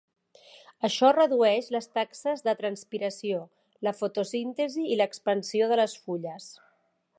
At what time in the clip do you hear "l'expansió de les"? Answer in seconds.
5.03-5.97